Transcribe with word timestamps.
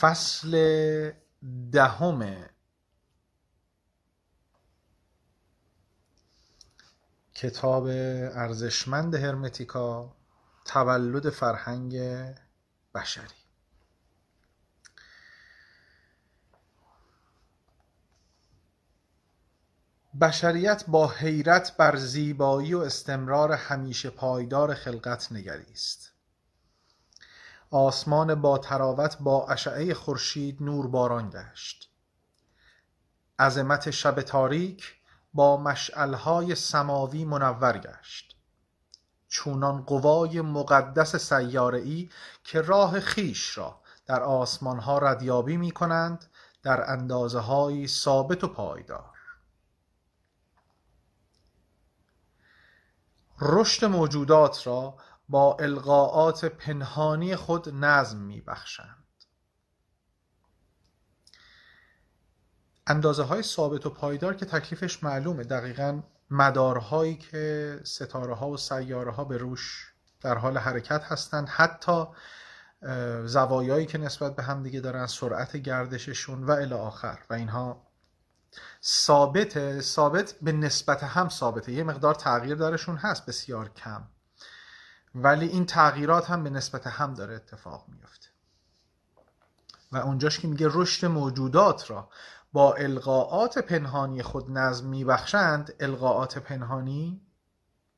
فصل 0.00 0.50
دهم. 1.72 2.48
کتاب 7.34 7.86
ارزشمند 7.86 9.14
هرمتیکا 9.14 10.16
تولد 10.64 11.30
فرهنگ 11.30 11.96
بشری. 12.94 13.38
بشریت 20.20 20.84
با 20.88 21.08
حیرت 21.08 21.76
بر 21.76 21.96
زیبایی 21.96 22.74
و 22.74 22.78
استمرار 22.78 23.52
همیشه 23.52 24.10
پایدار 24.10 24.74
خلقت 24.74 25.32
نگریست. 25.32 26.17
آسمان 27.70 28.34
با 28.34 28.58
تراوت 28.58 29.16
با 29.20 29.46
اشعه 29.48 29.94
خورشید 29.94 30.62
نورباران 30.62 31.30
گشت. 31.30 31.90
عظمت 33.38 33.90
شب 33.90 34.22
تاریک 34.22 34.94
با 35.34 35.56
مشعلهای 35.56 36.54
سماوی 36.54 37.24
منور 37.24 37.78
گشت. 37.78 38.36
چونان 39.28 39.82
قوای 39.82 40.40
مقدس 40.40 41.16
سیاره 41.16 42.08
که 42.44 42.60
راه 42.60 43.00
خیش 43.00 43.58
را 43.58 43.80
در 44.06 44.22
آسمان 44.22 44.78
ها 44.78 44.98
ردیابی 44.98 45.56
می 45.56 45.70
کنند 45.70 46.24
در 46.62 46.90
اندازه 46.90 47.38
های 47.38 47.88
ثابت 47.88 48.44
و 48.44 48.48
پایدار. 48.48 49.18
رشد 53.40 53.84
موجودات 53.84 54.66
را 54.66 54.94
با 55.28 55.56
القاعات 55.60 56.44
پنهانی 56.44 57.36
خود 57.36 57.68
نظم 57.74 58.18
می 58.18 58.40
بخشند 58.40 59.04
اندازه 62.86 63.22
های 63.22 63.42
ثابت 63.42 63.86
و 63.86 63.90
پایدار 63.90 64.34
که 64.34 64.46
تکلیفش 64.46 65.04
معلومه 65.04 65.44
دقیقا 65.44 66.02
مدارهایی 66.30 67.16
که 67.16 67.80
ستاره 67.84 68.34
ها 68.34 68.48
و 68.48 68.56
سیاره 68.56 69.12
ها 69.12 69.24
به 69.24 69.36
روش 69.36 69.92
در 70.20 70.38
حال 70.38 70.58
حرکت 70.58 71.04
هستند 71.04 71.48
حتی 71.48 72.04
زوایایی 73.24 73.86
که 73.86 73.98
نسبت 73.98 74.36
به 74.36 74.42
هم 74.42 74.62
دیگه 74.62 74.80
دارن 74.80 75.06
سرعت 75.06 75.56
گردششون 75.56 76.44
و 76.44 76.50
الی 76.50 76.74
آخر. 76.74 77.18
و 77.30 77.34
اینها 77.34 77.86
ثابت 78.84 79.80
ثابت 79.80 80.34
به 80.42 80.52
نسبت 80.52 81.02
هم 81.02 81.28
ثابته. 81.28 81.72
یه 81.72 81.84
مقدار 81.84 82.14
تغییر 82.14 82.54
دارشون 82.54 82.96
هست 82.96 83.26
بسیار 83.26 83.68
کم. 83.68 84.08
ولی 85.14 85.46
این 85.46 85.66
تغییرات 85.66 86.30
هم 86.30 86.44
به 86.44 86.50
نسبت 86.50 86.86
هم 86.86 87.14
داره 87.14 87.34
اتفاق 87.34 87.88
میفته 87.88 88.28
و 89.92 89.96
اونجاش 89.96 90.38
که 90.38 90.48
میگه 90.48 90.68
رشد 90.70 91.06
موجودات 91.06 91.90
را 91.90 92.10
با 92.52 92.74
القاعات 92.74 93.58
پنهانی 93.58 94.22
خود 94.22 94.50
نظم 94.50 94.86
میبخشند 94.86 95.74
القاعات 95.80 96.38
پنهانی 96.38 97.20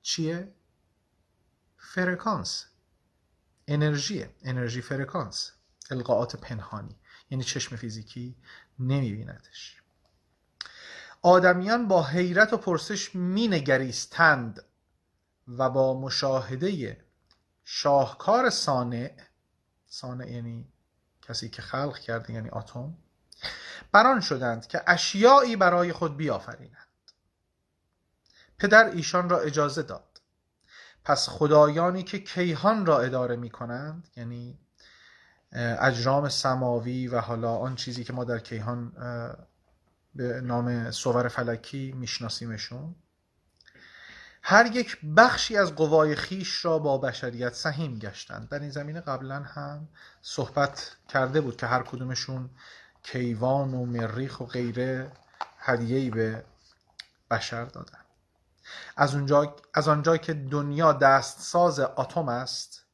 چیه؟ 0.03 0.55
فرکانس. 1.77 2.67
انرژیه. 3.69 4.35
انرژی 4.43 4.83
فرکانس. 4.83 5.53
القاعات 5.91 6.37
پنهانی. 6.37 6.97
یعنی 7.31 7.45
چشم 7.45 7.77
فیزیکی 7.77 8.37
نمیبیندش. 8.79 9.83
آدمیان 11.23 11.89
با 11.89 12.03
حیرت 12.03 12.53
و 12.53 12.57
پرسش 12.57 13.15
مینگریستند 13.15 14.63
و 15.59 15.71
با 15.71 16.01
مشاهده 16.01 16.97
شاهکار 17.65 18.51
صانع 18.51 19.17
صانع 19.87 20.31
یعنی 20.31 20.73
کسی 21.23 21.49
که 21.49 21.63
خلق 21.63 21.99
کرده 21.99 22.33
یعنی 22.33 22.49
اتم 22.53 22.95
بران 23.93 24.21
شدند 24.21 24.67
که 24.67 24.83
اشیایی 24.87 25.57
برای 25.57 25.93
خود 25.93 26.17
بیافرینند. 26.17 26.77
پدر 28.59 28.85
ایشان 28.85 29.29
را 29.29 29.39
اجازه 29.39 29.83
داد. 29.83 30.21
پس 31.05 31.29
خدایانی 31.29 32.03
که 32.03 32.19
کیهان 32.19 32.87
را 32.87 33.01
اداره 33.01 33.37
می 33.37 33.51
کنند 33.51 34.09
یعنی 34.17 34.59
اجرام 35.81 36.29
سماوی 36.29 37.09
و 37.09 37.21
حالا 37.21 37.57
آن 37.57 37.75
چیزی 37.75 38.05
که 38.05 38.13
ما 38.13 38.25
در 38.25 38.39
کیهان 38.39 38.93
به 40.15 40.41
نام 40.41 40.91
صور 40.91 41.29
فلکی 41.29 41.93
میشناسیمشون 41.93 42.95
هر 44.43 44.77
یک 44.77 44.99
بخشی 45.17 45.57
از 45.57 45.75
قوای 45.75 46.17
خیش 46.17 46.65
را 46.65 46.79
با 46.79 46.99
بشریت 46.99 47.55
سهیم 47.55 47.99
گشتند. 47.99 48.49
در 48.49 48.59
این 48.59 48.71
زمینه 48.71 49.01
قبلا 49.01 49.43
هم 49.43 49.89
صحبت 50.23 50.97
کرده 51.09 51.41
بود 51.41 51.57
که 51.57 51.67
هر 51.67 51.83
کدومشون 51.83 52.51
کیوان 53.03 53.75
و 53.75 53.85
مریخ 53.85 54.41
و 54.41 54.45
غیره 54.45 55.13
هدیه‌ای 55.59 56.11
به 56.11 56.45
بشر 57.31 57.65
دادن. 57.65 57.99
از 58.97 59.15
اونجا 59.15 59.57
از 59.75 59.89
آنجا 59.89 60.17
که 60.17 60.35
دنیا 60.35 60.93
دستساز 60.93 61.81
اتم 61.81 62.29
است 62.29 62.85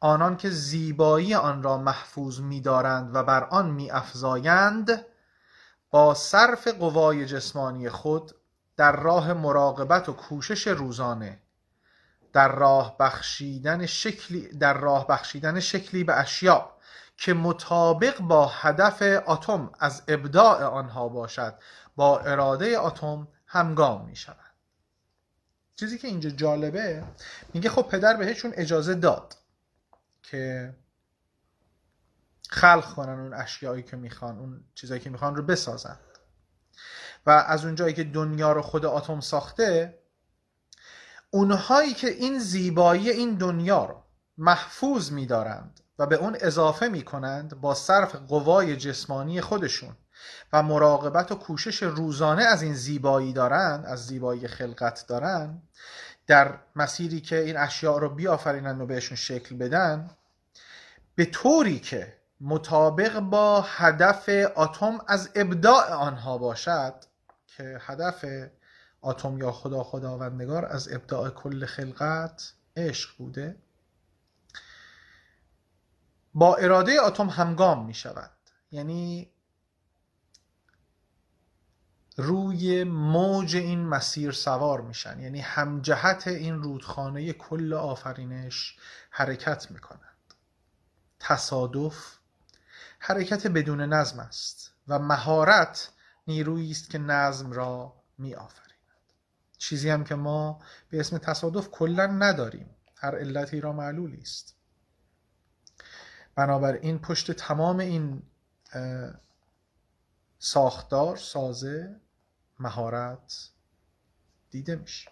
آنان 0.00 0.36
که 0.36 0.50
زیبایی 0.50 1.34
آن 1.34 1.62
را 1.62 1.78
محفوظ 1.78 2.40
می‌دارند 2.40 3.14
و 3.14 3.22
بر 3.22 3.44
آن 3.44 3.70
می‌افزایند 3.70 5.06
با 5.90 6.14
صرف 6.14 6.68
قوای 6.68 7.26
جسمانی 7.26 7.88
خود 7.88 8.34
در 8.76 8.96
راه 8.96 9.32
مراقبت 9.32 10.08
و 10.08 10.12
کوشش 10.12 10.66
روزانه 10.66 11.40
در 12.32 12.52
راه 12.52 12.98
بخشیدن 12.98 13.86
شکلی 13.86 14.48
در 14.48 14.78
راه 14.78 15.06
بخشیدن 15.06 15.60
شکلی 15.60 16.04
به 16.04 16.14
اشیاء 16.14 16.70
که 17.16 17.34
مطابق 17.34 18.20
با 18.20 18.46
هدف 18.46 19.02
اتم 19.26 19.72
از 19.78 20.02
ابداع 20.08 20.64
آنها 20.64 21.08
باشد 21.08 21.54
با 21.96 22.18
اراده 22.18 22.80
اتم 22.80 23.28
همگام 23.46 24.04
می 24.06 24.16
شود 24.16 24.36
چیزی 25.76 25.98
که 25.98 26.08
اینجا 26.08 26.30
جالبه 26.30 27.04
میگه 27.54 27.70
خب 27.70 27.82
پدر 27.82 28.16
بهشون 28.16 28.52
اجازه 28.54 28.94
داد 28.94 29.36
که 30.22 30.74
خلق 32.50 32.94
کنن 32.94 33.20
اون 33.20 33.34
اشیایی 33.34 33.82
که 33.82 33.96
می‌خوان 33.96 34.38
اون 34.38 34.64
چیزایی 34.74 35.00
که 35.00 35.10
می‌خوان 35.10 35.36
رو 35.36 35.42
بسازن. 35.42 35.98
و 37.26 37.30
از 37.30 37.64
اونجایی 37.64 37.94
که 37.94 38.04
دنیا 38.04 38.52
رو 38.52 38.62
خود 38.62 38.86
اتم 38.86 39.20
ساخته 39.20 39.98
اونهایی 41.30 41.94
که 41.94 42.08
این 42.08 42.38
زیبایی 42.38 43.10
این 43.10 43.34
دنیا 43.34 43.84
رو 43.84 44.02
محفوظ 44.38 45.12
میدارند 45.12 45.80
و 45.98 46.06
به 46.06 46.16
اون 46.16 46.36
اضافه 46.40 46.88
می 46.88 47.02
کنند 47.02 47.60
با 47.60 47.74
صرف 47.74 48.14
قوای 48.14 48.76
جسمانی 48.76 49.40
خودشون 49.40 49.96
و 50.52 50.62
مراقبت 50.62 51.32
و 51.32 51.34
کوشش 51.34 51.82
روزانه 51.82 52.42
از 52.42 52.62
این 52.62 52.74
زیبایی 52.74 53.32
دارن 53.32 53.84
از 53.86 54.06
زیبایی 54.06 54.48
خلقت 54.48 55.04
دارن 55.08 55.62
در 56.26 56.58
مسیری 56.76 57.20
که 57.20 57.38
این 57.40 57.56
اشیاء 57.56 57.98
رو 57.98 58.08
بیافرینند 58.08 58.80
و 58.80 58.86
بهشون 58.86 59.16
شکل 59.16 59.56
بدن 59.56 60.10
به 61.14 61.24
طوری 61.24 61.78
که 61.78 62.16
مطابق 62.40 63.20
با 63.20 63.60
هدف 63.60 64.30
اتم 64.56 64.98
از 65.06 65.30
ابداع 65.34 65.92
آنها 65.92 66.38
باشد 66.38 66.94
که 67.56 67.78
هدف 67.80 68.24
اتم 69.02 69.38
یا 69.38 69.52
خدا 69.52 69.84
خداوندگار 69.84 70.64
از 70.64 70.92
ابداع 70.92 71.30
کل 71.30 71.66
خلقت 71.66 72.52
عشق 72.76 73.16
بوده 73.18 73.56
با 76.34 76.56
اراده 76.56 77.02
اتم 77.02 77.28
همگام 77.28 77.86
می 77.86 77.94
شود. 77.94 78.30
یعنی 78.70 79.30
روی 82.16 82.84
موج 82.84 83.56
این 83.56 83.86
مسیر 83.86 84.32
سوار 84.32 84.80
میشن 84.80 85.20
یعنی 85.20 85.40
همجهت 85.40 86.28
این 86.28 86.54
رودخانه 86.54 87.32
کل 87.32 87.72
آفرینش 87.72 88.76
حرکت 89.10 89.70
می 89.70 89.78
کنند 89.78 90.34
تصادف 91.20 92.18
حرکت 92.98 93.46
بدون 93.46 93.80
نظم 93.80 94.20
است 94.20 94.72
و 94.88 94.98
مهارت 94.98 95.90
نیرویی 96.26 96.70
است 96.70 96.90
که 96.90 96.98
نظم 96.98 97.52
را 97.52 98.02
می 98.18 98.34
آفریند 98.34 98.64
چیزی 99.58 99.90
هم 99.90 100.04
که 100.04 100.14
ما 100.14 100.62
به 100.90 101.00
اسم 101.00 101.18
تصادف 101.18 101.68
کلا 101.70 102.06
نداریم 102.06 102.70
هر 102.96 103.18
علتی 103.18 103.60
را 103.60 103.72
معلولی 103.72 104.20
است. 104.20 104.56
بنابراین 106.34 106.98
پشت 106.98 107.32
تمام 107.32 107.78
این 107.78 108.22
ساختار 110.38 111.16
سازه 111.16 112.00
مهارت 112.58 113.50
دیده 114.50 114.76
میشه 114.76 115.10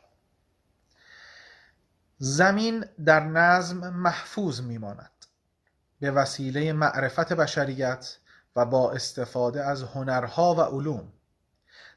زمین 2.19 2.85
در 3.05 3.21
نظم 3.21 3.91
محفوظ 3.91 4.61
میماند. 4.61 5.11
به 6.01 6.11
وسیله 6.11 6.73
معرفت 6.73 7.33
بشریت 7.33 8.17
و 8.57 8.67
با 8.67 8.93
استفاده 8.93 9.65
از 9.65 9.83
هنرها 9.83 10.55
و 10.55 10.61
علوم. 10.61 11.13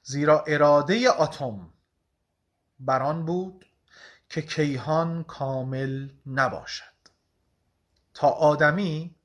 زیرا 0.03 0.43
اراده 0.47 1.21
اتم 1.21 1.73
بران 2.79 3.25
بود 3.25 3.65
که 4.29 4.41
کیهان 4.41 5.23
کامل 5.23 6.09
نباشد. 6.25 6.95
تا 8.13 8.29
آدمی 8.29 9.15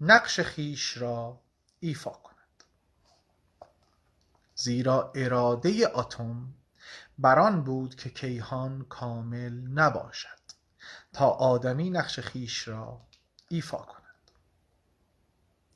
نقش 0.00 0.40
خیش 0.40 0.96
را 0.96 1.40
ایفا 1.80 2.10
کند. 2.10 2.64
زیرا 4.54 5.12
اراده 5.14 5.98
اتم 5.98 6.54
بران 7.18 7.64
بود 7.64 7.94
که 7.94 8.10
کیهان 8.10 8.84
کامل 8.84 9.52
نباشد. 9.52 10.38
تا 11.12 11.28
آدمی 11.28 11.90
نقش 11.90 12.20
خیش 12.20 12.68
را 12.68 13.00
ایفا 13.48 13.78
کند. 13.78 14.07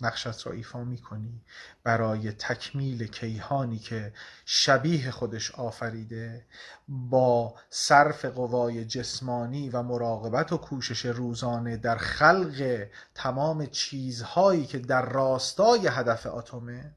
نقشت 0.03 0.47
را 0.47 0.53
ایفا 0.53 0.85
می‌کنی. 0.85 1.45
برای 1.85 2.33
تکمیل 2.33 3.07
کیهانی 3.07 3.79
که 3.79 4.13
شبیه 4.45 5.11
خودش 5.11 5.51
آفریده 5.51 6.47
با 6.89 7.55
صرف 7.71 8.25
قوای 8.25 8.85
جسمانی 8.85 9.71
و 9.71 9.83
مراقبت 9.83 10.53
و 10.53 10.57
کوشش 10.57 11.07
روزانه 11.07 11.77
در 11.77 11.97
خلق 11.97 12.87
تمام 13.15 13.67
چیزهایی 13.67 14.67
که 14.67 14.79
در 14.79 15.09
راستای 15.09 15.87
هدف 15.87 16.27
اتمه 16.27 16.97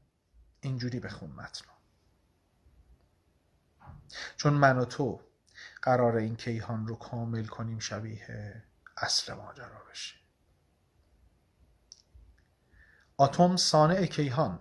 اینجوری 0.60 1.00
بخون 1.00 1.30
متن 1.30 1.64
چون 4.36 4.52
من 4.52 4.78
و 4.78 4.84
تو 4.84 5.20
قرار 5.82 6.16
این 6.16 6.36
کیهان 6.36 6.86
رو 6.86 6.96
کامل 6.96 7.46
کنیم 7.46 7.78
شبیه 7.78 8.62
اصل 8.96 9.34
ماجرا 9.34 9.82
بشه 9.90 10.25
آتوم 13.18 13.56
صانع 13.56 14.06
کیهان. 14.06 14.58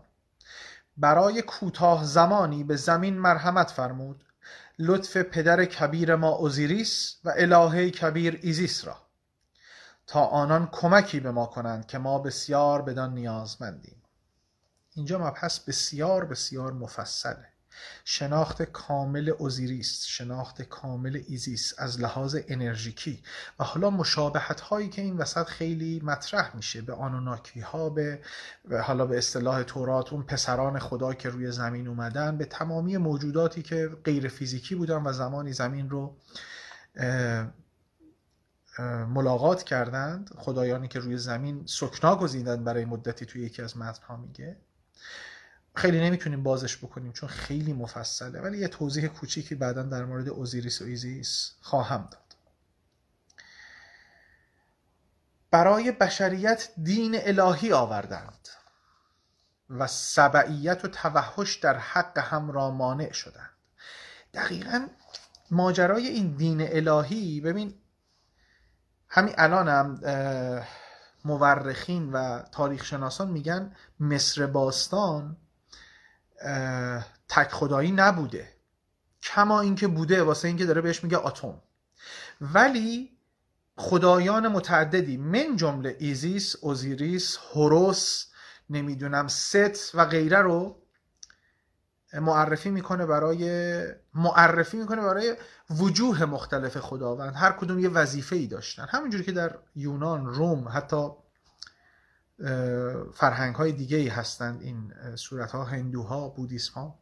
برای 0.98 1.42
کوتاه 1.42 2.06
زمانی 2.06 2.64
به 2.64 2.76
زمین 2.76 3.20
مرحمت 3.20 3.72
فرمود. 3.72 4.24
لطف 4.80 5.18
پدر 5.18 5.66
کبیر 5.66 6.16
ما 6.16 6.30
اوزیریس 6.30 7.16
و 7.24 7.34
الهه 7.38 7.90
کبیر 7.90 8.40
ایزیس 8.44 8.86
را. 8.86 8.98
تا 10.08 10.26
آنان 10.26 10.70
کمکی 10.72 11.20
به 11.20 11.32
ما 11.32 11.46
کنند 11.46 11.88
که 11.88 11.98
ما 11.98 12.20
بسیار 12.20 12.82
بدان 12.82 13.14
نیازمندیم. 13.14 14.02
اینجا 14.94 15.20
مبحث 15.20 15.60
بسیار 15.60 16.26
بسیار 16.26 16.74
مفصله. 16.74 17.55
شناخت 18.06 18.62
کامل 18.62 19.30
اوزیریس 19.30 20.06
شناخت 20.06 20.62
کامل 20.62 21.22
ایزیس 21.28 21.74
از 21.78 22.02
لحاظ 22.02 22.38
انرژیکی. 22.48 23.24
و 23.60 23.64
حالا 23.64 23.90
مشابهت 23.90 24.62
هایی 24.62 24.90
که 24.90 25.02
این 25.02 25.18
وسط 25.18 25.44
خیلی 25.44 26.02
مطرح 26.04 26.56
میشه 26.56 26.82
به 26.82 26.94
آنوناکی 26.94 27.60
ها 27.60 27.90
به 27.90 28.20
حالا 28.84 29.06
به 29.06 29.18
اصطلاح 29.18 29.64
تورات 29.64 30.14
اون 30.14 30.24
پسران 30.24 30.80
خدا 30.80 31.14
که 31.14 31.30
روی 31.30 31.52
زمین 31.52 31.88
اومدن 31.88 32.38
به 32.38 32.46
تمامی 32.46 32.98
موجوداتی 32.98 33.62
که 33.62 33.90
غیر 34.04 34.28
فیزیکی 34.28 34.76
بودن 34.76 35.04
و 35.04 35.14
زمانی 35.14 35.54
زمین 35.54 35.90
رو 35.90 36.18
ملاقات 39.08 39.64
کردند. 39.64 40.30
خدایانی 40.38 40.88
که 40.88 41.00
روی 41.00 41.18
زمین 41.18 41.64
سکنا 41.66 42.16
گزیدند 42.16 42.64
برای 42.64 42.86
مدتی 42.86 43.26
توی 43.26 43.42
یکی 43.42 43.62
از 43.62 43.78
متنها 43.78 44.18
میگه. 44.18 44.58
خیلی 45.76 46.00
نمی‌تونیم 46.00 46.44
بازش 46.44 46.78
بکنیم 46.78 47.12
چون 47.12 47.30
خیلی 47.30 47.74
مفصله. 47.74 48.42
ولی 48.42 48.58
یه 48.58 48.68
توضیح 48.68 49.08
کوچیکی 49.08 49.56
بعدا 49.56 49.84
در 49.84 50.06
مورد 50.06 50.30
اوزیریس 50.30 50.82
و 50.82 50.86
ایزیس 50.86 51.54
خواهم 51.62 52.08
داد. 52.12 52.36
برای 55.52 55.92
بشریت 55.92 56.70
دین 56.84 57.16
الهی 57.20 57.74
آوردند 57.74 58.48
و 59.70 59.88
سبعیت 59.88 60.86
و 60.86 60.88
توحش 60.88 61.56
در 61.56 61.78
حق 61.78 62.18
هم 62.18 62.52
را 62.52 62.72
مانع 62.72 63.12
شدند. 63.12 63.50
دقیقا 64.34 64.88
ماجرای 65.52 66.08
این 66.08 66.36
دین 66.36 66.62
الهی 66.62 67.42
ببین 67.42 67.74
همین 69.10 69.34
الانم 69.38 70.00
مورخین 71.26 72.12
و 72.12 72.42
تاریخ 72.42 72.86
شناسان 72.86 73.30
میگن 73.30 73.76
مصر 74.00 74.46
باستان 74.46 75.38
تک 77.30 77.52
خدایی 77.52 77.92
نبوده. 77.92 78.50
کما 79.22 79.62
اینکه 79.62 79.88
بوده 79.88 80.24
واسه 80.24 80.48
اینکه 80.48 80.66
داره 80.66 80.82
بهش 80.82 81.04
میگه 81.04 81.26
اتم. 81.26 81.62
ولی 82.42 83.18
خدایان 83.78 84.48
متعددی 84.48 85.18
من 85.18 85.56
جمله 85.56 85.96
ایزیس، 86.00 86.56
اوزیریس، 86.62 87.38
هوروس 87.54 88.26
نمی‌دونم 88.70 89.28
ست 89.28 89.96
و 89.96 90.06
غیره 90.06 90.38
رو 90.38 90.82
معرفی 92.14 92.70
می‌کنه 92.70 93.06
برای 93.06 93.84
معرفی 94.14 94.78
می‌کنه 94.78 95.02
برای 95.02 95.36
وجوه 95.70 96.26
مختلف 96.26 96.78
خداوند. 96.78 97.34
هر 97.36 97.52
کدوم 97.52 97.80
یه 97.80 97.90
وظیفه 97.90 98.36
ای 98.36 98.48
داشتن. 98.48 98.86
همینجوری 98.90 99.24
که 99.24 99.32
در 99.32 99.56
یونان 99.76 100.26
روم 100.26 100.68
حتی 100.74 101.10
فرهنگ 103.14 103.56
های 103.56 103.72
دیگه 103.72 103.98
ای 103.98 104.08
هستند 104.08 104.62
این 104.62 104.94
صورت 105.16 105.52
ها 105.52 105.64
هندوها 105.64 106.30
بودیسم 106.30 106.74
ها 106.74 107.00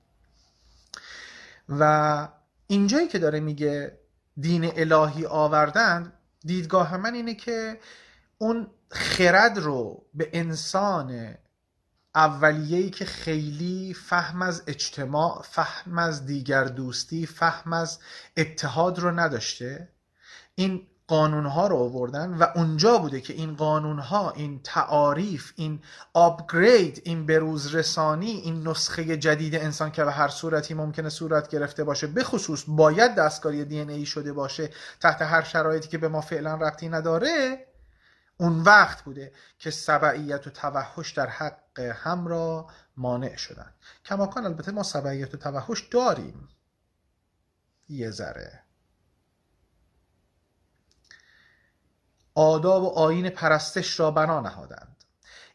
و 1.69 2.27
اینجایی 2.67 3.07
که 3.07 3.19
داره 3.19 3.39
میگه 3.39 3.99
دین 4.37 4.71
الهی 4.75 5.25
آوردند 5.25 6.13
دیدگاه 6.45 6.97
من 6.97 7.13
اینه 7.13 7.33
که 7.33 7.79
اون 8.37 8.67
خرد 8.89 9.57
رو 9.57 10.05
به 10.13 10.29
انسان 10.33 11.35
اولیه‌ای 12.15 12.89
که 12.89 13.05
خیلی 13.05 13.93
فهم 13.93 14.41
از 14.41 14.63
اجتماع 14.67 15.41
فهم 15.41 15.97
از 15.97 16.25
دیگر 16.25 16.63
دوستی 16.63 17.25
فهم 17.25 17.73
از 17.73 17.99
اتحاد 18.37 18.99
رو 18.99 19.19
نداشته 19.19 19.89
این 20.55 20.87
قانون 21.13 21.45
ها 21.45 21.67
رو 21.67 21.75
آوردن 21.75 22.33
و 22.33 22.47
اونجا 22.55 22.97
بوده 22.97 23.21
که 23.21 23.33
این 23.33 23.55
قانون 23.55 23.99
ها 23.99 24.31
این 24.31 24.59
تعاریف 24.63 25.53
این 25.55 25.79
آپگرید 26.13 27.01
این 27.05 27.25
بروز 27.25 27.75
رسانی 27.75 28.31
این 28.31 28.67
نسخه 28.67 29.17
جدید 29.17 29.55
انسان 29.55 29.91
که 29.91 30.03
به 30.03 30.11
هر 30.11 30.27
صورتی 30.27 30.73
ممکنه 30.73 31.09
صورت 31.09 31.49
گرفته 31.49 31.83
باشه 31.83 32.07
به 32.07 32.23
خصوص 32.23 32.63
باید 32.67 33.15
دستکاری 33.15 33.65
دی 33.65 33.79
ای 33.79 34.05
شده 34.05 34.33
باشه 34.33 34.69
تحت 34.99 35.21
هر 35.21 35.43
شرایطی 35.43 35.87
که 35.87 35.97
به 35.97 36.07
ما 36.07 36.21
فعلا 36.21 36.55
ربطی 36.55 36.89
نداره 36.89 37.67
اون 38.37 38.61
وقت 38.61 39.01
بوده 39.01 39.31
که 39.59 39.71
سبعیت 39.71 40.47
و 40.47 40.49
توحش 40.49 41.11
در 41.11 41.27
حق 41.27 41.79
هم 41.79 42.27
را 42.27 42.67
مانع 42.97 43.35
شدن. 43.35 43.73
کماکان 44.05 44.45
البته 44.45 44.71
ما 44.71 44.83
سبعیت 44.83 45.33
و 45.33 45.37
توحش 45.37 45.81
داریم. 45.81 46.49
یه 47.89 48.11
ذره. 48.11 48.62
آداب 52.35 52.83
و 52.83 52.87
آین 52.87 53.29
پرستش 53.29 53.99
را 53.99 54.11
بنا 54.11 54.39
نهادند. 54.39 55.03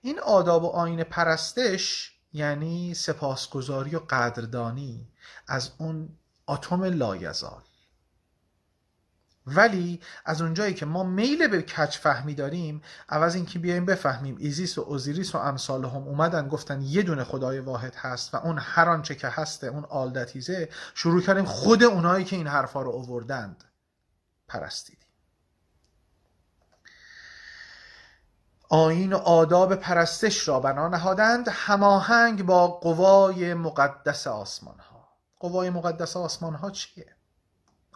این 0.01 0.21
آداب 0.21 0.65
و 0.65 0.67
آین 0.67 1.05
پرستش 1.05 2.13
یعنی 2.33 2.95
سپاسگزاری 2.95 3.97
و 3.97 3.99
قدردانی 3.99 5.09
از 5.47 5.71
اون 5.79 6.09
آتوم 6.49 6.85
لایزال. 6.85 7.63
ولی 9.47 10.01
از 10.25 10.43
اونجایی 10.43 10.75
که 10.75 10.87
ما 10.87 11.05
میل 11.05 11.49
به 11.49 11.63
کج 11.63 11.99
فهمی 11.99 12.35
داریم 12.35 12.83
عوض 13.09 13.35
اینکه 13.35 13.59
بیایم 13.59 13.85
بفهمیم 13.85 14.37
ایزیس 14.39 14.79
و 14.79 14.81
اوزیریس 14.81 15.35
و 15.35 15.39
امثال 15.39 15.85
هم 15.85 16.03
اومدن 16.03 16.49
گفتن 16.49 16.83
یه 16.83 17.03
دونه 17.03 17.25
خدای 17.25 17.59
واحد 17.59 17.95
هست 17.95 18.35
و 18.35 18.37
اون 18.37 18.59
هر 18.61 18.89
آنچه 18.89 19.15
که 19.15 19.29
هست 19.29 19.67
اون 19.67 19.85
all 19.85 20.10
that 20.10 20.44
is 20.44 20.60
ه 20.60 20.69
شروع 20.95 21.23
کردیم 21.23 21.45
خود 21.45 21.83
اونایی 21.83 22.25
که 22.25 22.37
این 22.37 22.47
حرفا 22.47 22.83
رو 22.83 22.91
اووردند 22.91 23.65
پرستید 24.49 25.08
آیین 28.69 29.13
و 29.13 29.17
آداب 29.17 29.75
پرستش 29.75 30.49
را 30.49 30.61
بنا 30.61 30.89
نهادند 30.89 31.49
هماهنگ 31.51 32.47
با 32.47 32.69
قوای 32.69 33.55
مقدس 33.55 34.27
آسمان 34.27 34.79
ها 34.79 35.09
قوای 35.41 35.71
مقدس 35.71 36.17
آسمان 36.17 36.55
ها 36.55 36.71
چیه؟ 36.71 37.17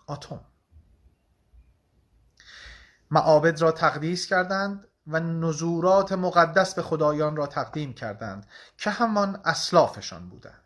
آتوم 0.07 0.41
معابد 3.11 3.61
را 3.61 3.73
تقدیس 3.73 4.27
کردند 4.27 4.89
و 5.07 5.21
نزورات 5.21 6.13
مقدس 6.13 6.75
به 6.75 6.83
خدایان 6.83 7.37
را 7.37 7.47
تقدیم 7.47 7.93
کردند 7.93 8.47
که 8.79 8.91
همان 8.91 9.41
اسلافشان 9.45 10.29
بودند. 10.29 10.63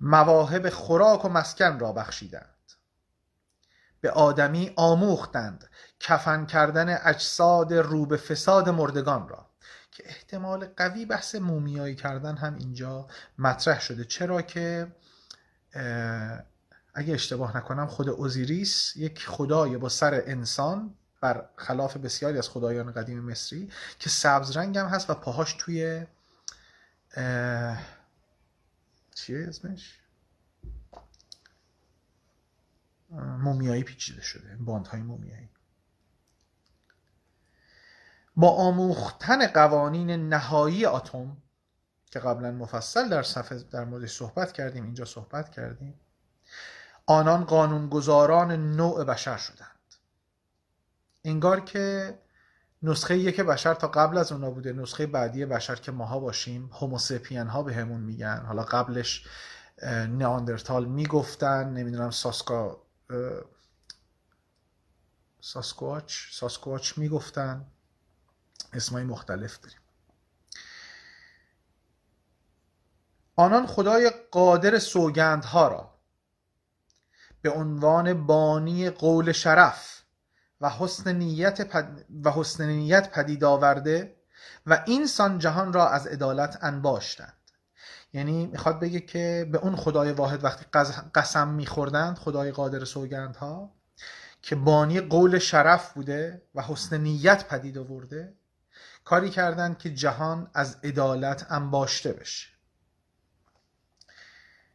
مواهب 0.00 0.70
خوراک 0.70 1.24
و 1.24 1.28
مسکن 1.28 1.78
را 1.78 1.92
بخشیدند. 1.92 2.55
به 4.00 4.10
آدمی 4.10 4.72
آموختند 4.76 5.70
کفن 6.00 6.46
کردن 6.46 6.98
اجساد 7.02 7.74
رو 7.74 8.06
به 8.06 8.16
فساد 8.16 8.68
مردگان 8.68 9.28
را 9.28 9.46
که 9.90 10.02
احتمال 10.06 10.66
قوی 10.76 11.04
بحث 11.04 11.34
مومیایی 11.34 11.94
کردن 11.94 12.36
هم 12.36 12.54
اینجا 12.54 13.06
مطرح 13.38 13.80
شده. 13.80 14.04
چرا 14.04 14.42
که 14.42 14.92
اگه 16.94 17.14
اشتباه 17.14 17.56
نکنم 17.56 17.86
خود 17.86 18.08
اوزیریس 18.08 18.96
یک 18.96 19.26
خدای 19.26 19.76
با 19.76 19.88
سر 19.88 20.22
انسان 20.26 20.94
بر 21.20 21.48
خلاف 21.56 21.96
بسیاری 21.96 22.38
از 22.38 22.48
خدایان 22.48 22.92
قدیم 22.92 23.20
مصری 23.20 23.70
که 23.98 24.10
سبز 24.10 24.56
رنگ 24.56 24.78
هم 24.78 24.86
هست 24.86 25.10
و 25.10 25.14
پاهاش 25.14 25.52
توی 25.58 26.06
چیه 29.14 29.46
اسمش؟ 29.48 30.00
مومیایی 33.36 33.82
پیچیده 33.82 34.22
شده 34.22 34.56
باندهای 34.60 35.02
مومیایی. 35.02 35.48
با 38.36 38.50
آموختن 38.50 39.46
قوانین 39.46 40.10
نهایی 40.10 40.86
اتم 40.86 41.36
که 42.10 42.18
قبلا 42.18 42.50
مفصل 42.50 43.08
در 43.08 43.22
صفحه 43.22 43.58
در 43.58 43.84
موردش 43.84 44.16
صحبت 44.16 44.52
کردیم 44.52 44.84
اینجا 44.84 45.04
صحبت 45.04 45.50
کردیم 45.50 46.00
آنان 47.06 47.44
قانونگذاران 47.44 48.76
نوع 48.76 49.04
بشر 49.04 49.36
شدند. 49.36 49.68
انگار 51.24 51.60
که 51.60 52.18
نسخه 52.82 53.18
یک 53.18 53.40
بشر 53.40 53.74
تا 53.74 53.88
قبل 53.88 54.18
از 54.18 54.32
اونا 54.32 54.50
بوده 54.50 54.72
نسخه 54.72 55.06
بعدی 55.06 55.46
بشر 55.46 55.74
که 55.74 55.92
ماها 55.92 56.20
باشیم 56.20 56.70
هوموسپین 56.72 57.46
ها 57.46 57.62
به 57.62 57.74
همون 57.74 58.00
میگن. 58.00 58.44
حالا 58.46 58.62
قبلش 58.62 59.26
نیاندرتال 60.08 60.84
می‌گفتن 60.84 61.70
نمی‌دونم 61.70 62.10
ساسکا 62.10 62.85
ساسکواچ 65.40 66.14
ساسکواچ 66.32 66.98
می‌گفتن 66.98 67.66
اسمای 68.72 69.04
مختلف 69.04 69.60
داریم. 69.60 69.78
آنان 73.36 73.66
خدای 73.66 74.10
قادر 74.30 74.78
سوگندها 74.78 75.68
را 75.68 75.98
به 77.42 77.50
عنوان 77.50 78.26
بانی 78.26 78.90
قول 78.90 79.32
شرف 79.32 80.02
و 80.60 80.70
حسن 80.70 81.12
نیت, 81.12 81.68
پد... 81.68 82.04
و 82.24 82.30
حسن 82.30 82.66
نیت 82.66 83.10
پدید 83.10 83.44
آورده 83.44 84.16
و 84.66 84.84
این 84.86 85.06
سان 85.06 85.38
جهان 85.38 85.72
را 85.72 85.88
از 85.88 86.06
عدالت 86.06 86.58
انباشتند. 86.62 87.35
یعنی 88.16 88.46
می‌خواد 88.46 88.80
بگه 88.80 89.00
که 89.00 89.48
به 89.52 89.58
اون 89.58 89.76
خدای 89.76 90.12
واحد 90.12 90.44
وقتی 90.44 90.64
قسم 91.14 91.48
میخوردند 91.48 92.18
خدای 92.18 92.50
قادر 92.50 92.84
سوگندها 92.84 93.72
که 94.42 94.56
بانی 94.56 95.00
قول 95.00 95.38
شرف 95.38 95.92
بوده 95.92 96.42
و 96.54 96.62
حسن 96.62 97.00
نیت 97.00 97.48
پدید 97.48 97.78
آورده 97.78 98.34
کاری 99.04 99.30
کردند 99.30 99.78
که 99.78 99.94
جهان 99.94 100.50
از 100.54 100.76
عدالت 100.84 101.46
انباشته 101.50 102.12
بشه. 102.12 102.48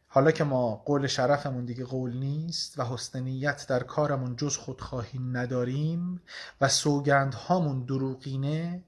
حالا 0.06 0.30
که 0.30 0.44
ما 0.44 0.76
قول 0.76 1.06
شرفمون 1.06 1.64
دیگه 1.64 1.84
قول 1.84 2.16
نیست 2.16 2.78
و 2.78 2.84
حسن 2.84 3.20
نیت 3.20 3.66
در 3.68 3.82
کارمون 3.82 4.36
جز 4.36 4.56
خودخواهی 4.56 5.18
نداریم 5.18 6.22
و 6.60 6.68
سوگندهامون 6.68 7.84
دروغینه 7.84 8.84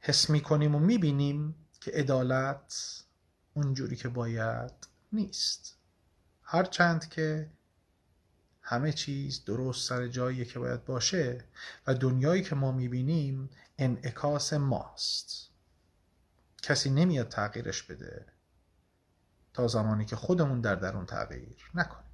حس 0.00 0.30
می‌کنیم 0.30 0.74
و 0.74 0.78
می‌بینیم 0.78 1.63
که 1.84 1.90
عدالت 1.90 3.02
اونجوری 3.54 3.96
که 3.96 4.08
باید 4.08 4.72
نیست. 5.12 5.76
هرچند 6.42 7.08
که 7.08 7.50
همه 8.62 8.92
چیز 8.92 9.44
درست 9.44 9.88
سر 9.88 10.08
جایی 10.08 10.44
که 10.44 10.58
باید 10.58 10.84
باشه 10.84 11.44
و 11.86 11.94
دنیایی 11.94 12.42
که 12.42 12.54
ما 12.54 12.72
می‌بینیم 12.72 13.50
انعکاس 13.78 14.52
ماست. 14.52 15.50
کسی 16.62 16.90
نمیاد 16.90 17.28
تغییرش 17.28 17.82
بده 17.82 18.26
تا 19.54 19.68
زمانی 19.68 20.04
که 20.04 20.16
خودمون 20.16 20.60
در 20.60 20.74
درون 20.74 21.06
تغییر 21.06 21.70
نکنیم. 21.74 22.10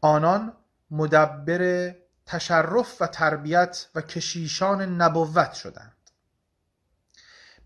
آنان 0.00 0.56
مدبر 0.90 1.94
تشرف 2.26 3.02
و 3.02 3.06
تربیت 3.06 3.86
و 3.94 4.00
کشیشان 4.00 5.02
نبوت 5.02 5.52
شدند. 5.52 6.01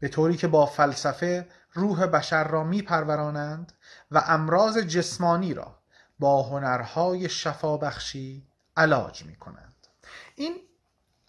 به 0.01 0.09
طوری 0.09 0.37
که 0.37 0.49
با 0.49 0.67
فلسفه 0.67 1.49
روح 1.73 2.07
بشر 2.07 2.49
را 2.49 2.65
میپرورانند 2.65 3.73
و 4.11 4.23
امراض 4.27 4.79
جسمانی 4.79 5.55
را 5.55 5.79
با 6.19 6.43
هنرهای 6.43 7.29
شفابخشی 7.29 8.47
علاج 8.77 9.25
می 9.25 9.37
کنند 9.37 9.87
این 10.35 10.57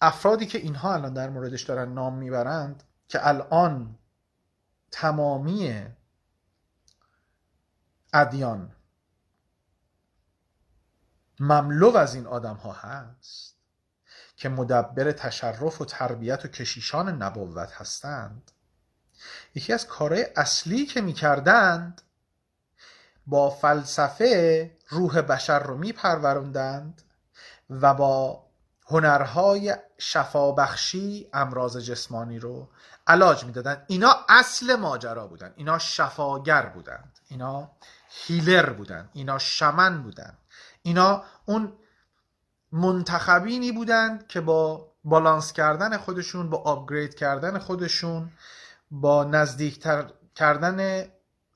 افرادی 0.00 0.46
که 0.46 0.58
اینها 0.58 0.94
الان 0.94 1.14
در 1.14 1.30
موردش 1.30 1.62
دارن 1.62 1.92
نام 1.92 2.14
می‌برند 2.14 2.82
که 3.08 3.28
الان 3.28 3.98
تمامی 4.90 5.86
ادیان 8.12 8.72
مملو 11.40 11.96
از 11.96 12.14
این 12.14 12.26
آدم 12.26 12.56
ها 12.56 12.72
هست 12.72 13.58
که 14.36 14.48
مدبر 14.48 15.12
تشرف 15.12 15.80
و 15.80 15.84
تربیت 15.84 16.44
و 16.44 16.48
کشیشان 16.48 17.22
نبوت 17.22 17.72
هستند. 17.72 18.50
یکی 19.54 19.72
از 19.72 19.86
کارهای 19.86 20.26
اصلی 20.36 20.86
که 20.86 21.00
می‌کردند 21.00 22.02
با 23.26 23.50
فلسفه 23.50 24.70
روح 24.88 25.20
بشر 25.20 25.58
رو 25.58 25.76
میپروروندند 25.76 27.02
و 27.70 27.94
با 27.94 28.44
هنرهای 28.86 29.76
شفابخشی 29.98 31.28
امراض 31.32 31.76
جسمانی 31.76 32.38
رو 32.38 32.68
علاج 33.06 33.44
می‌دادند. 33.44 33.84
اینا 33.86 34.16
اصل 34.28 34.76
ماجرا 34.76 35.26
بودن 35.26 35.52
اینا 35.56 35.78
شفاگر 35.78 36.66
بودند. 36.66 37.18
اینا 37.28 37.70
هیلر 38.08 38.70
بودن 38.70 39.08
اینا 39.12 39.38
شمن 39.38 40.02
بودن 40.02 40.38
اینا 40.82 41.24
اون 41.46 41.72
منتخبینی 42.72 43.72
بودند 43.72 44.26
که 44.26 44.40
با 44.40 44.92
بالانس 45.04 45.52
کردن 45.52 45.96
خودشون 45.96 46.50
با 46.50 46.58
آپگرید 46.58 47.14
کردن 47.14 47.58
خودشون 47.58 48.30
با 48.90 49.24
نزدیکتر 49.24 50.10
کردن 50.34 51.08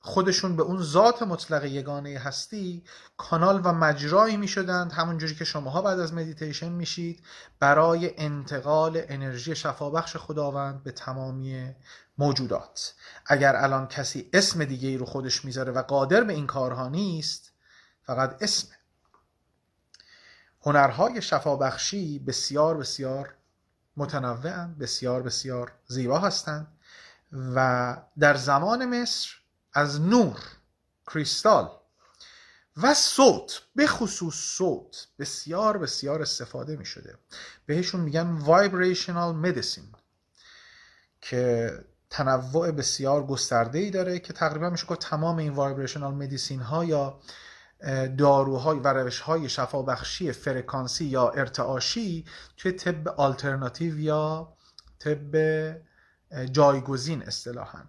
خودشون 0.05 0.55
به 0.55 0.63
اون 0.63 0.81
ذات 0.81 1.23
مطلق 1.23 1.65
یگانه 1.65 2.19
هستی 2.19 2.83
کانال 3.17 3.61
و 3.63 3.73
مجرایی 3.73 4.37
می 4.37 4.47
شدند 4.47 4.91
همونجوری 4.91 5.35
که 5.35 5.45
شماها 5.45 5.81
بعد 5.81 5.99
از 5.99 6.13
مدیتیشن 6.13 6.69
میشید 6.69 7.23
برای 7.59 8.13
انتقال 8.17 9.01
انرژی 9.07 9.55
شفابخش 9.55 10.17
خداوند 10.17 10.83
به 10.83 10.91
تمامی 10.91 11.75
موجودات. 12.17 12.93
اگر 13.25 13.55
الان 13.55 13.87
کسی 13.87 14.29
اسم 14.33 14.65
دیگه 14.65 14.89
ای 14.89 14.97
رو 14.97 15.05
خودش 15.05 15.45
می‌ذاره 15.45 15.71
و 15.71 15.81
قادر 15.81 16.23
به 16.23 16.33
این 16.33 16.47
کارها 16.47 16.89
نیست 16.89 17.53
فقط 18.01 18.37
اسم. 18.41 18.67
هنرهای 20.61 21.21
شفابخشی 21.21 22.19
بسیار 22.19 22.77
بسیار 22.77 23.33
متنوعن 23.97 24.75
بسیار 24.79 25.23
بسیار 25.23 25.71
زیبا 25.87 26.19
هستند 26.19 26.67
و 27.33 27.97
در 28.19 28.35
زمان 28.35 29.01
مصر 29.01 29.29
از 29.73 30.01
نور 30.01 30.39
کریستال 31.07 31.71
و 32.77 32.93
صوت 32.93 33.61
به 33.75 33.87
خصوص 33.87 34.35
صوت 34.35 35.07
بسیار 35.19 35.77
بسیار 35.77 36.21
استفاده 36.21 36.75
می 36.75 36.85
شده 36.85 37.17
بهشون 37.65 38.01
میگن 38.01 38.31
vibrational 38.31 39.35
medicine 39.35 39.85
که 41.21 41.71
تنوع 42.09 42.71
بسیار 42.71 43.25
گسترده 43.25 43.79
ای 43.79 43.89
داره 43.89 44.19
که 44.19 44.33
تقریبا 44.33 44.69
میشه 44.69 44.87
که 44.87 44.95
تمام 44.95 45.37
این 45.37 45.53
vibrational 45.53 46.13
medicine 46.13 46.59
ها 46.59 46.85
یا 46.85 47.19
داروهای 48.17 48.79
و 48.79 48.87
روش 48.87 49.19
های 49.19 49.49
شفابخشی 49.49 50.31
فرکانسی 50.31 51.05
یا 51.05 51.29
ارتعاشی 51.29 52.25
توی 52.57 52.71
طب 52.71 53.07
آلترناتیو 53.07 53.99
یا 53.99 54.53
طب 54.99 55.35
جایگزین 56.51 57.23
اصطلاحا 57.23 57.83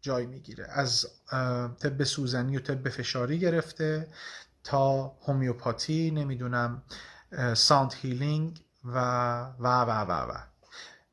جای 0.00 0.26
می‌گیره. 0.26 0.66
از 0.70 1.06
طب 1.80 2.04
سوزنی 2.04 2.56
و 2.56 2.60
طب 2.60 2.88
فشاری 2.88 3.38
گرفته 3.38 4.08
تا 4.64 5.16
هومیوپاتی 5.22 6.10
نمی‌دونم 6.10 6.82
sound 7.54 7.94
healing 8.02 8.64
و 8.84 8.98
و 9.58 9.66
و 9.66 9.90
و 9.90 10.12
و. 10.12 10.38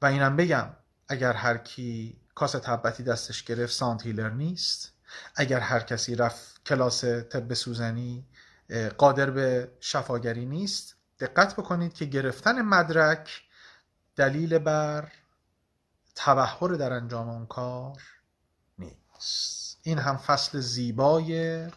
و 0.01 0.05
اینم 0.05 0.35
بگم 0.35 0.67
اگر 1.07 1.33
هر 1.33 1.57
کی 1.57 2.19
کاس 2.35 2.51
تبتی 2.51 3.03
دستش 3.03 3.43
گرفت 3.43 3.73
sound 3.73 4.01
healer 4.01 4.29
نیست. 4.29 4.91
اگر 5.35 5.59
هر 5.59 5.79
کسی 5.79 6.15
رفت 6.15 6.65
کلاس 6.65 7.05
طب 7.05 7.53
سوزنی 7.53 8.25
قادر 8.97 9.29
به 9.29 9.71
شفاگری 9.79 10.45
نیست 10.45 10.95
دقت 11.19 11.55
بکنید 11.55 11.93
که 11.93 12.05
گرفتن 12.05 12.61
مدرک 12.61 13.41
دلیل 14.15 14.57
بر 14.57 15.11
تبهر 16.15 16.67
در 16.67 16.93
انجام 16.93 17.29
اون 17.29 17.45
کار 17.45 18.01
نیست. 18.79 19.79
این 19.83 19.99
هم 19.99 20.17
فصل 20.17 20.59
زیبای 20.59 21.67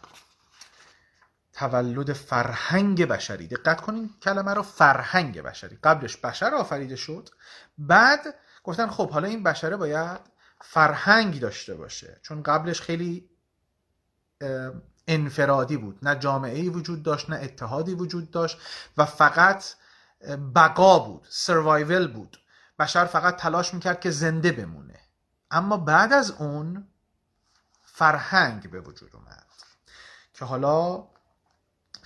تولد 1.53 2.13
فرهنگ 2.13 3.05
بشری. 3.05 3.47
دقت 3.47 3.81
کنید 3.81 4.19
کلمه 4.21 4.53
رو 4.53 4.63
فرهنگ 4.63 5.41
بشری. 5.41 5.79
قبلش 5.83 6.17
بشر 6.17 6.55
آفریده 6.55 6.95
شد 6.95 7.29
بعد 7.77 8.35
گفتن 8.63 8.87
خب 8.87 9.09
حالا 9.09 9.27
این 9.27 9.43
بشره 9.43 9.77
باید 9.77 10.19
فرهنگ 10.61 11.39
داشته 11.39 11.75
باشه. 11.75 12.19
چون 12.21 12.43
قبلش 12.43 12.81
خیلی 12.81 13.29
انفرادی 15.07 15.77
بود. 15.77 15.99
نه 16.01 16.15
جامعه 16.15 16.69
وجود 16.69 17.03
داشت 17.03 17.29
نه 17.29 17.35
اتحادی 17.35 17.93
وجود 17.93 18.31
داشت 18.31 18.57
و 18.97 19.05
فقط 19.05 19.63
بقا 20.55 20.99
بود 20.99 21.27
سروایول 21.29 22.07
بود. 22.07 22.37
بشر 22.79 23.05
فقط 23.05 23.35
تلاش 23.35 23.73
می‌کرد 23.73 23.99
که 23.99 24.11
زنده 24.11 24.51
بمونه. 24.51 24.99
اما 25.51 25.77
بعد 25.77 26.13
از 26.13 26.31
اون 26.31 26.87
فرهنگ 27.85 28.69
به 28.71 28.79
وجود 28.79 29.15
اومد 29.15 29.45
که 30.33 30.45
حالا 30.45 31.07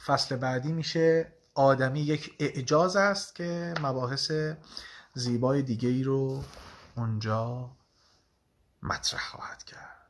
فصل 0.06 0.36
بعدی 0.36 0.72
میشه. 0.72 1.34
آدمی 1.56 2.00
یک 2.00 2.36
اعجاز 2.40 2.96
است 2.96 3.36
که 3.36 3.74
مباحث 3.82 4.32
زیبای 5.14 5.62
دیگه 5.62 5.90
ای 5.90 6.04
رو 6.04 6.44
اونجا 6.96 7.72
مطرح 8.82 9.22
خواهد 9.30 9.64
کرد. 9.64 10.03